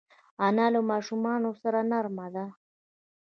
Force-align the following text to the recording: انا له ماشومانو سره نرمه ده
انا 0.47 0.65
له 0.73 0.81
ماشومانو 0.91 1.49
سره 1.61 1.79
نرمه 1.91 2.27
ده 2.35 2.45